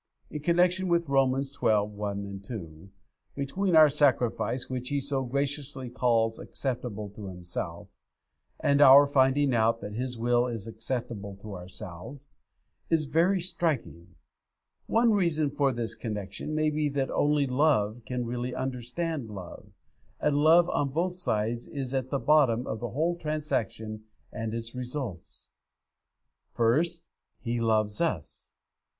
The 0.29 0.39
connection 0.39 0.87
in 0.91 1.03
Romans 1.07 1.51
xii. 1.51 1.69
1, 1.69 2.39
2, 2.41 2.89
between 3.35 3.75
our 3.75 3.87
sacrifice 3.87 4.67
which 4.67 4.89
He 4.89 4.99
so 4.99 5.23
graciously 5.23 5.91
calls 5.91 6.39
acceptable 6.39 7.07
to 7.11 7.27
Himself, 7.27 7.87
and 8.59 8.81
our 8.81 9.05
finding 9.05 9.53
out 9.53 9.79
that 9.81 9.93
His 9.93 10.17
will 10.17 10.47
is 10.47 10.65
acceptable 10.65 11.35
to 11.35 11.53
ourselves, 11.55 12.31
is 12.89 13.03
very 13.05 13.39
striking. 13.39 14.15
One 14.87 15.11
reason 15.11 15.51
for 15.51 15.71
this 15.71 15.93
connection 15.93 16.55
may 16.55 16.71
be 16.71 16.89
that 16.89 17.11
only 17.11 17.45
love 17.45 18.01
can 18.03 18.25
really 18.25 18.55
understand 18.55 19.29
love, 19.29 19.67
and 20.19 20.35
love 20.35 20.67
on 20.71 20.89
both 20.89 21.13
sides 21.13 21.67
is 21.67 21.93
at 21.93 22.09
the 22.09 22.17
bottom 22.17 22.65
of 22.65 22.79
the 22.79 22.89
whole 22.89 23.15
transaction 23.19 24.05
and 24.33 24.51
its 24.55 24.73
results. 24.73 25.49
First, 26.53 27.11
He 27.39 27.61
loves 27.61 28.01
us. 28.01 28.53